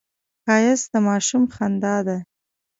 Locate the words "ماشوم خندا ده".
1.07-2.17